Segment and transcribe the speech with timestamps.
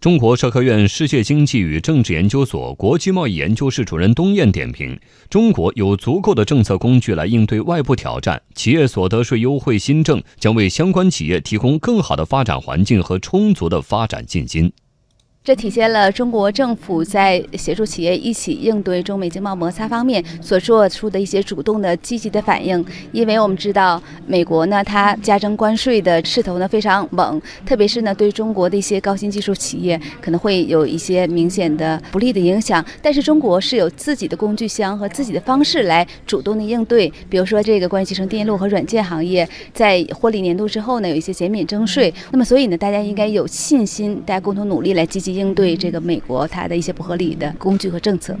[0.00, 4.96] 中国社科院世界经济与政治研究所国际贸易研究室主任东燕点评：
[5.28, 14.72] 中国有足够的政策工具来应对外部挑战，企业所得税优惠新政将为相关企业提供更好的发展环境和充足的发展信心。
[15.48, 22.84] 这体现了中国政府在协助企业一起应对中美经贸摩擦方面所做出的一些主动的、积极的反应。
[23.12, 32.84] 因为我们知道，美国呢，它加征关税的势头呢非常猛，特别是呢对中国的一些高新技术企业可能会有一些明显的不利的影响。
[33.00, 37.10] 但是中国是有自己的工具箱和自己的方式来主动的应对。
[37.30, 42.12] 比如说，这个关于集成电路和软件行业，在获利年度之后呢，有一些减免征税。
[42.32, 45.37] 那么，所以呢，大家应该有信心，大家共同努力来积极。
[45.38, 48.36] 应对这个美国它的一些不合理的工具和政策。